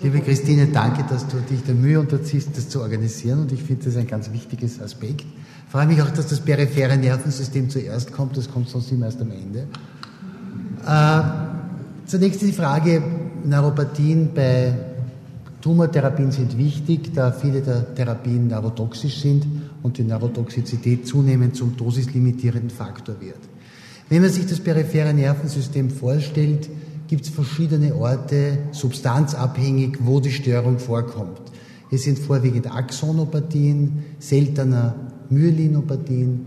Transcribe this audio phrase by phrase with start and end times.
[0.00, 3.84] Liebe Christine, danke, dass du dich der Mühe unterziehst, das zu organisieren und ich finde
[3.84, 5.20] das ein ganz wichtiges Aspekt.
[5.20, 9.20] Ich freue mich auch, dass das periphere Nervensystem zuerst kommt, das kommt sonst immer erst
[9.20, 9.66] am Ende.
[10.86, 11.22] Äh,
[12.06, 13.02] zunächst die Frage,
[13.44, 14.72] Neuropathien bei
[15.60, 19.46] Tumortherapien sind wichtig, da viele der Therapien neurotoxisch sind
[19.82, 23.40] und die Neurotoxizität zunehmend zum dosislimitierenden Faktor wird.
[24.08, 26.68] Wenn man sich das periphere Nervensystem vorstellt,
[27.12, 31.42] gibt es verschiedene Orte, substanzabhängig, wo die Störung vorkommt.
[31.90, 34.94] Es sind vorwiegend Axonopathien, seltener
[35.28, 36.46] Myelinopathien,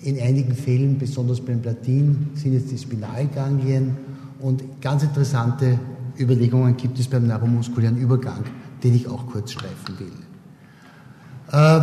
[0.00, 3.94] in einigen Fällen, besonders beim Platin, sind es die Spinalganglien
[4.40, 5.78] und ganz interessante
[6.18, 8.42] Überlegungen gibt es beim neuromuskulären Übergang,
[8.82, 10.12] den ich auch kurz streifen will.
[11.52, 11.80] Äh,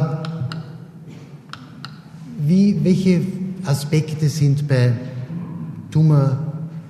[2.39, 3.21] wie, welche
[3.63, 4.91] Aspekte sind bei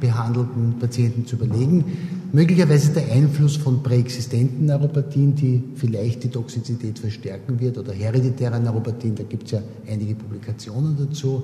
[0.03, 1.85] tumorbehandelten Patienten zu überlegen?
[2.31, 9.15] Möglicherweise der Einfluss von präexistenten Neuropathien, die vielleicht die Toxizität verstärken wird, oder hereditäre Neuropathien,
[9.15, 11.43] da gibt es ja einige Publikationen dazu.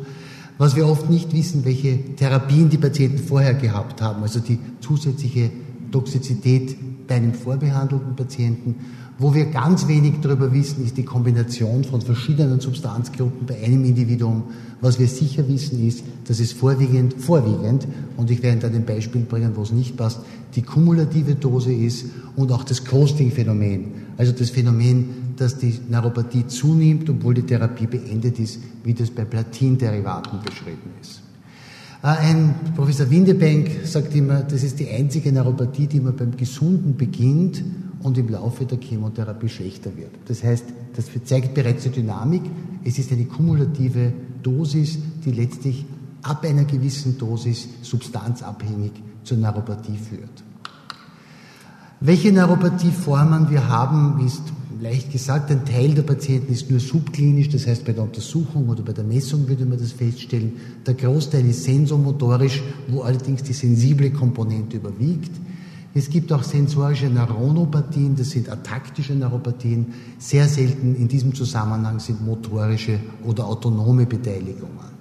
[0.57, 5.51] Was wir oft nicht wissen, welche Therapien die Patienten vorher gehabt haben, also die zusätzliche
[5.91, 6.75] Toxizität
[7.07, 8.75] bei einem vorbehandelten Patienten.
[9.17, 14.43] Wo wir ganz wenig darüber wissen, ist die Kombination von verschiedenen Substanzgruppen bei einem Individuum.
[14.79, 19.23] Was wir sicher wissen ist, dass es vorwiegend, vorwiegend, und ich werde da ein Beispiel
[19.23, 20.21] bringen, wo es nicht passt,
[20.55, 22.05] die kumulative Dose ist
[22.37, 23.91] und auch das Coasting-Phänomen.
[24.15, 29.25] Also das Phänomen, dass die Neuropathie zunimmt, obwohl die Therapie beendet ist, wie das bei
[29.25, 31.28] Platinderivaten beschrieben ist.
[32.01, 36.95] Äh, ein Professor Windebank sagt immer, das ist die einzige Neuropathie, die man beim Gesunden
[36.95, 37.63] beginnt
[38.01, 40.11] und im Laufe der Chemotherapie schlechter wird.
[40.27, 42.43] Das heißt, das zeigt bereits die Dynamik.
[42.83, 45.85] Es ist eine kumulative Dosis, die letztlich
[46.21, 48.91] ab einer gewissen Dosis substanzabhängig
[49.23, 50.43] zur Neuropathie führt.
[51.99, 54.41] Welche Neuropathieformen wir haben, ist
[54.81, 58.81] leicht gesagt, ein Teil der Patienten ist nur subklinisch, das heißt bei der Untersuchung oder
[58.83, 60.53] bei der Messung würde man das feststellen.
[60.85, 65.31] Der Großteil ist sensomotorisch, wo allerdings die sensible Komponente überwiegt.
[65.93, 69.87] Es gibt auch sensorische Neuronopathien, das sind ataktische Neuropathien.
[70.19, 74.98] Sehr selten in diesem Zusammenhang sind motorische oder autonome Beteiligungen.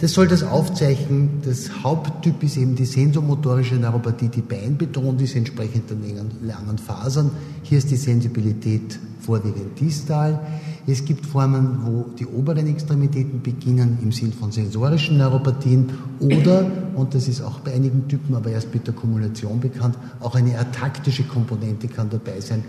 [0.00, 1.42] Das soll das aufzeichnen.
[1.44, 5.96] Das Haupttyp ist eben die sensomotorische Neuropathie, die beinbetont ist, entsprechend der
[6.40, 7.32] langen Fasern.
[7.64, 10.38] Hier ist die Sensibilität vorwiegend distal.
[10.86, 17.14] Es gibt Formen, wo die oberen Extremitäten beginnen im Sinn von sensorischen Neuropathien oder, und
[17.14, 21.24] das ist auch bei einigen Typen, aber erst mit der Kumulation bekannt, auch eine ataktische
[21.24, 22.62] Komponente kann dabei sein,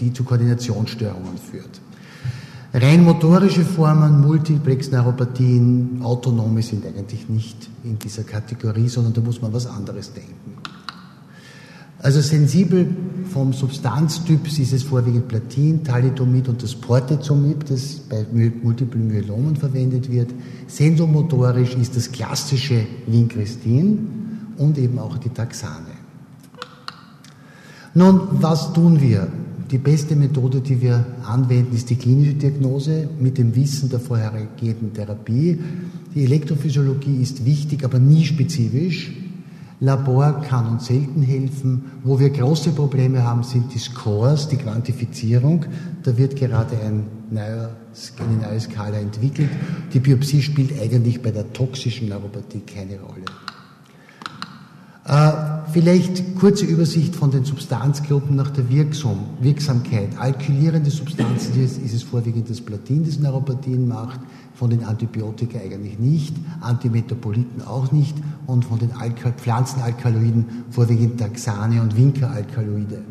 [0.00, 1.80] die zu Koordinationsstörungen führt.
[2.76, 9.52] Rein motorische Formen, Multiplex-Neuropathien, autonome sind eigentlich nicht in dieser Kategorie, sondern da muss man
[9.52, 10.58] was anderes denken.
[12.00, 12.88] Also sensibel
[13.32, 20.10] vom Substanztyp ist es vorwiegend Platin, Thalidomid und das Portezomib, das bei Multiple Myelomen verwendet
[20.10, 20.34] wird.
[20.66, 24.08] Sensomotorisch ist das klassische Vincristin
[24.58, 25.94] und eben auch die Taxane.
[27.94, 29.28] Nun, was tun wir?
[29.74, 34.94] Die beste Methode, die wir anwenden, ist die klinische Diagnose mit dem Wissen der vorhergehenden
[34.94, 35.58] Therapie.
[36.14, 39.10] Die Elektrophysiologie ist wichtig, aber nie spezifisch.
[39.80, 41.86] Labor kann uns selten helfen.
[42.04, 45.66] Wo wir große Probleme haben, sind die Scores, die Quantifizierung.
[46.04, 47.70] Da wird gerade ein neuer,
[48.20, 49.50] eine neue Skala entwickelt.
[49.92, 53.24] Die Biopsie spielt eigentlich bei der toxischen Neuropathie keine Rolle.
[55.74, 60.16] Vielleicht kurze Übersicht von den Substanzgruppen nach der Wirksam, Wirksamkeit.
[60.16, 64.20] Alkylierende Substanzen ist, ist es vorwiegend das Platin, das Neuropathien macht,
[64.54, 68.14] von den Antibiotika eigentlich nicht, Antimetaboliten auch nicht
[68.46, 73.02] und von den Alkal Pflanzenalkaloiden vorwiegend Taxane und Winkeralkaloide.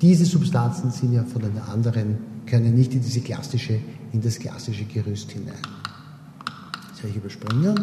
[0.00, 3.80] Diese Substanzen sind ja von den anderen, können nicht in diese klassische,
[4.12, 5.56] in das klassische Gerüst hinein.
[7.04, 7.74] Habe ich übersprungen.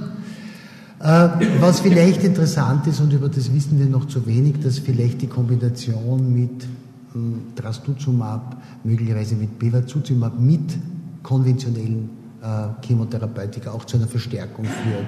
[1.03, 1.29] Äh,
[1.59, 5.27] was vielleicht interessant ist, und über das wissen wir noch zu wenig, dass vielleicht die
[5.27, 6.67] Kombination mit
[7.13, 10.77] hm, Trastuzumab, möglicherweise mit Bevacizumab, mit
[11.23, 12.09] konventionellen
[12.43, 15.07] äh, Chemotherapeutika auch zu einer Verstärkung führt.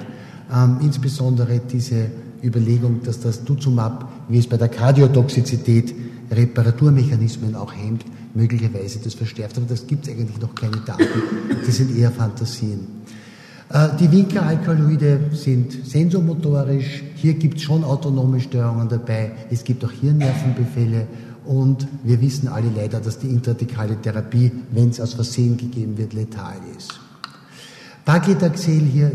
[0.51, 2.07] Ähm, insbesondere diese
[2.43, 5.93] Überlegung, dass das Duzumab, wie es bei der Kardiotoxizität
[6.31, 9.57] Reparaturmechanismen auch hemmt, möglicherweise das verstärkt.
[9.57, 11.05] Aber das gibt es eigentlich noch keine Daten.
[11.65, 12.87] Das sind eher Fantasien.
[13.73, 17.03] Äh, die Winkelalkaloide sind sensomotorisch.
[17.15, 19.31] Hier gibt es schon autonome Störungen dabei.
[19.49, 21.07] Es gibt auch Hirnnervenbefälle.
[21.45, 26.13] Und wir wissen alle leider, dass die intradikale Therapie, wenn es aus Versehen gegeben wird,
[26.13, 26.99] letal ist.
[28.05, 29.11] Paclitaxel hier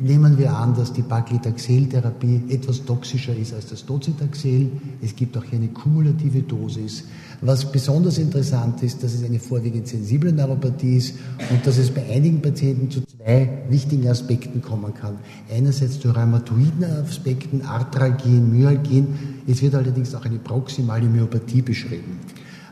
[0.00, 4.70] nehmen wir an, dass die Paclitaxel-Therapie etwas toxischer ist als das Docetaxel.
[5.02, 7.04] Es gibt auch hier eine kumulative Dosis.
[7.40, 11.14] Was besonders interessant ist, dass es eine vorwiegend sensible Neuropathie ist
[11.50, 15.18] und dass es bei einigen Patienten zu zwei wichtigen Aspekten kommen kann.
[15.50, 19.08] Einerseits zu rheumatoiden Aspekten, Arthralgien, Myalgien.
[19.46, 22.20] Es wird allerdings auch eine proximale Myopathie beschrieben.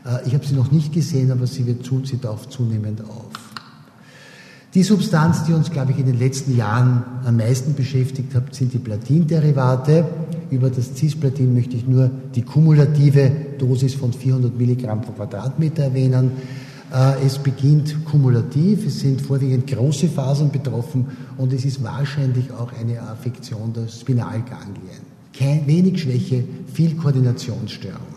[0.05, 1.85] Äh, ich habe sie noch nicht gesehen, aber sie, wird
[2.49, 3.34] zunehmend auf.
[4.75, 8.73] Die Substanz, die uns, glaube ich, in den letzten Jahren am meisten beschäftigt hat, sind
[8.73, 10.05] die Platinderivate.
[10.51, 16.31] Über das Cisplatin möchte ich nur die kumulative Dosis von 400 Milligramm pro Quadratmeter erwähnen.
[16.93, 21.05] Äh, es beginnt kumulativ, es sind vorwiegend große Fasern betroffen
[21.37, 25.05] und es ist wahrscheinlich auch eine Affektion der Spinalganglien.
[25.33, 26.43] Kein, wenig Schwäche,
[26.73, 28.14] viel Koordinationsstörungen.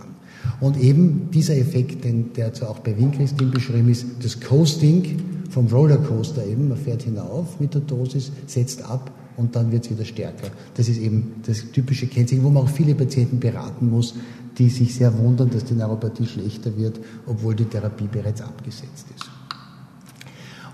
[0.61, 5.20] Und eben dieser Effekt, den, der zwar auch bei Winkristin beschrieben ist, das Coasting
[5.50, 9.90] vom Rollercoaster eben, man fährt hinauf mit der Dosis, setzt ab und dann wird es
[9.90, 10.49] wieder stärker.
[10.75, 14.14] Das ist eben das typische Kennzeichen, wo man auch viele Patienten beraten muss,
[14.58, 19.31] die sich sehr wundern, dass die Neuropathie schlechter wird, obwohl die Therapie bereits abgesetzt ist.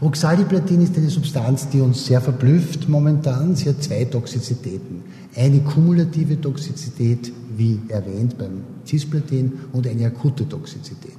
[0.01, 3.55] Oxaliplatin ist eine Substanz, die uns sehr verblüfft momentan.
[3.55, 5.03] Sie hat zwei Toxizitäten.
[5.37, 11.19] Eine kumulative Toxizität, wie erwähnt beim Cisplatin, und eine akute Toxizität.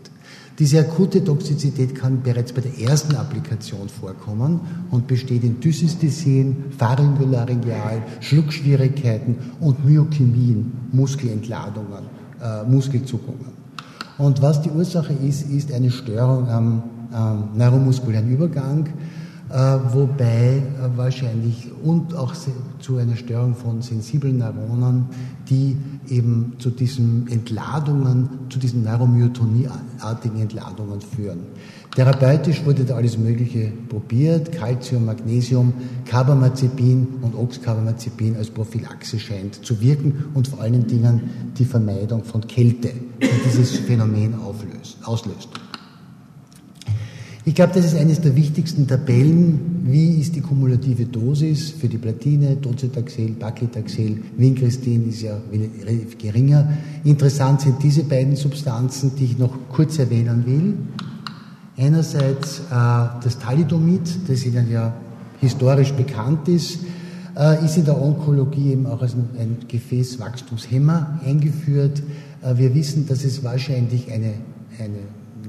[0.58, 8.02] Diese akute Toxizität kann bereits bei der ersten Applikation vorkommen und besteht in Dysysthesien, Pharyngularingeal,
[8.22, 12.06] Schluckschwierigkeiten und Myochemien, Muskelentladungen,
[12.42, 13.54] äh, Muskelzuckungen.
[14.18, 18.88] Und was die Ursache ist, ist eine Störung am, am neuromuskulären Übergang,
[19.50, 22.34] wobei äh, wahrscheinlich und auch
[22.80, 25.06] zu einer Störung von sensiblen Neuronen,
[25.50, 25.78] die
[26.10, 31.42] eben zu diesen Entladungen, zu diesen Neuromyotonieartigen Entladungen führen.
[31.96, 35.74] Therapeutisch wurde da alles Mögliche probiert, Calcium, Magnesium,
[36.06, 41.22] Carbamazepin und Oxcarbamazepin als Prophylaxe scheint zu wirken und vor allen Dingen
[41.58, 45.50] die Vermeidung von Kälte, die dieses Phänomen auflöst, auslöst.
[47.48, 49.84] Ich glaube, das ist eines der wichtigsten Tabellen.
[49.84, 56.68] Wie ist die kumulative Dosis für die Platine, Docetaxel, Paclitaxel, Vincristin ist ja relativ geringer.
[57.04, 60.74] Interessant sind diese beiden Substanzen, die ich noch kurz erwähnen will.
[61.78, 64.96] Einerseits äh, das Thalidomid, das Ihnen ja
[65.40, 66.80] historisch bekannt ist,
[67.38, 72.02] äh, ist in der Onkologie eben auch als ein, ein Gefäßwachstumshemmer eingeführt.
[72.42, 74.34] Äh, wir wissen, dass es wahrscheinlich eine,
[74.80, 74.98] eine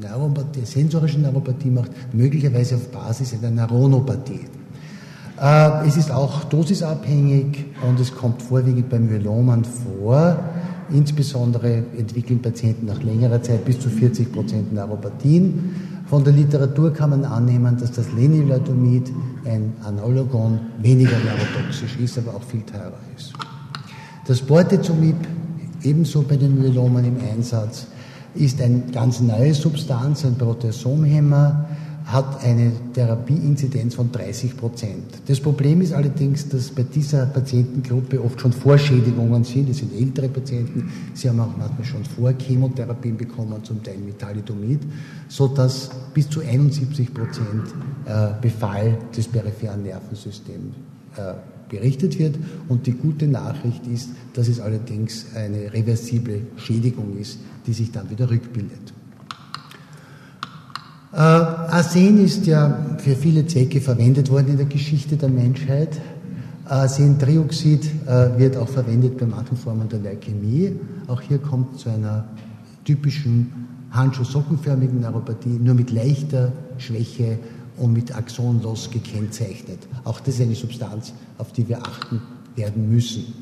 [0.01, 4.41] Neuropathie, sensorische Neuropathie macht, möglicherweise auf Basis einer Neuronopathie.
[5.41, 10.39] Äh, es ist auch dosisabhängig und es kommt vorwiegend bei Myelomen vor.
[10.91, 15.75] Insbesondere entwickeln Patienten nach längerer Zeit bis zu 40 Prozent Neuropathien.
[16.07, 19.13] Von der Literatur kann man annehmen, dass das Lenilidomid,
[19.45, 23.33] ein Analogon, weniger neurotoxisch ist, aber auch viel teurer ist.
[24.27, 25.17] Das Bortezomib,
[25.83, 27.89] ebenso bei den Myelomen im Einsatz,
[28.37, 31.67] ist eine ganz neue Substanz, ein Proteasomhemmer,
[32.07, 35.03] hat eine Therapieinzidenz von 30 Prozent.
[35.27, 39.71] Das Problem ist allerdings, dass bei dieser Patientengruppe oft schon Vorschädigungen sind.
[39.71, 44.21] Es sind ältere Patienten, sie haben auch manchmal schon vor Chemotherapien bekommen, zum Teil mit
[44.21, 44.81] Thalidomid,
[45.29, 47.65] sodass bis zu 71 Prozent
[48.05, 50.77] äh, Befall des peripheren Nervensystems
[51.17, 52.37] äh, berichtet wird.
[52.69, 58.09] Und die gute Nachricht ist, dass es allerdings eine reversible Schädigung ist, die sich dann
[58.11, 58.93] wieder rückbildet.
[61.13, 66.01] Äh, Arsen ist ja für viele Zwecke verwendet worden in der Geschichte der Menschheit.
[66.67, 70.73] Arsentrioxid äh, wird auch verwendet bei manchen Formen der Leukämie.
[71.07, 72.25] Auch hier kommt zu einer
[72.85, 73.53] typischen
[73.93, 77.39] handschuh-sockenförmigen Neuropathie, nur mit leichter Schwäche
[77.79, 79.79] und mit Axonlos gekennzeichnet.
[80.05, 82.21] Auch das ist eine Substanz, auf die wir achten
[82.55, 83.35] werden müssen.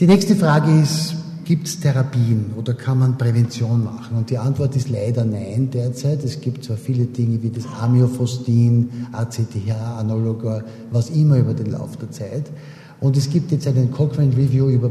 [0.00, 1.16] Die nächste Frage ist,
[1.48, 4.18] Gibt es Therapien oder kann man Prävention machen?
[4.18, 6.22] Und die Antwort ist leider nein derzeit.
[6.22, 11.96] Es gibt zwar viele Dinge wie das Amiophostin, ACTH, Analogor, was immer über den Lauf
[11.96, 12.50] der Zeit.
[13.00, 14.90] Und es gibt jetzt einen Cochrane Review über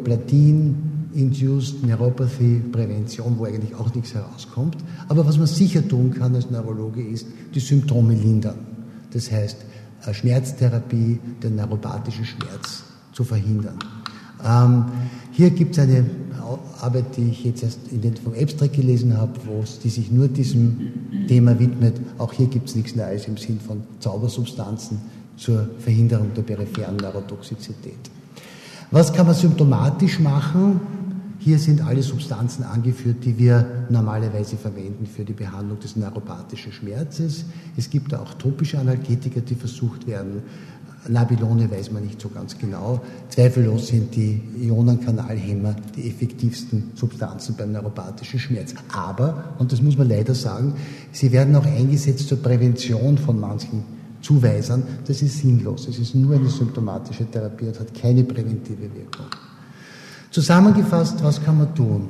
[1.17, 4.77] Platin-Induced Neuropathy Prävention, wo eigentlich auch nichts herauskommt.
[5.07, 8.59] Aber was man sicher tun kann als Neurologe ist, die Symptome lindern.
[9.12, 9.57] Das heißt,
[10.12, 12.83] Schmerztherapie, den neuropathischen Schmerz
[13.13, 13.79] zu verhindern.
[14.45, 14.86] Ähm,
[15.31, 16.05] hier gibt es eine
[16.79, 19.33] Arbeit, die ich jetzt erst in den, vom Abstract gelesen habe,
[19.83, 22.00] die sich nur diesem Thema widmet.
[22.19, 25.00] Auch hier gibt es nichts Neues im Sinn von Zaubersubstanzen
[25.36, 28.12] zur Verhinderung der peripheren Neurotoxizität.
[28.91, 30.79] Was kann man symptomatisch machen?
[31.47, 37.45] Hier sind alle Substanzen angeführt, die wir normalerweise verwenden für die Behandlung des neuropathischen Schmerzes.
[37.77, 40.41] Es gibt auch topische Analgetika, die versucht werden,
[41.07, 42.99] Nabilone weiß man nicht so ganz genau.
[43.29, 48.75] Zweifellos sind die Ionenkanalhemmer die effektivsten Substanzen beim neuropathischen Schmerz.
[48.91, 50.73] Aber, und das muss man leider sagen,
[51.13, 53.85] sie werden auch eingesetzt zur Prävention von manchen
[54.21, 54.83] Zuweisern.
[55.05, 55.87] Das ist sinnlos.
[55.87, 59.46] Es ist nur eine symptomatische Therapie und hat keine präventive Wirkung.
[60.38, 62.08] Zusammengefasst, was kann man tun?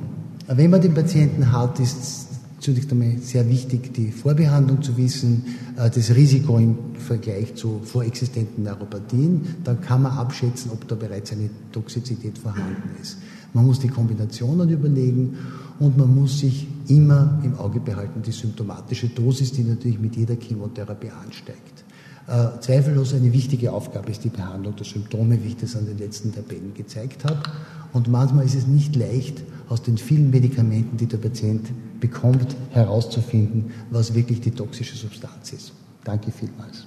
[0.48, 2.28] Wenn man den Patienten hat, ist
[2.60, 5.46] zunächst einmal sehr wichtig, die Vorbehandlung zu wissen,
[5.78, 9.56] äh, das Risiko im Vergleich zu vorexistenten Neuropathien.
[9.64, 13.16] Dann kann man abschätzen, ob da bereits eine Toxizität vorhanden ist.
[13.54, 15.38] Man muss die Kombinationen überlegen
[15.78, 20.34] und man muss sich immer im Auge behalten, die symptomatische Dosis, die natürlich mit jeder
[20.34, 21.84] Chemotherapie ansteigt.
[22.28, 25.96] Äh, zweifellos eine wichtige Aufgabe ist die Behandlung der Symptome, wie ich das an den
[25.96, 27.40] letzten Tabellen gezeigt habe.
[27.92, 31.68] Und manchmal ist es nicht leicht, aus den vielen Medikamenten, die der Patient
[32.00, 35.72] bekommt, herauszufinden, was wirklich die toxische Substanz ist.
[36.04, 36.86] Danke vielmals.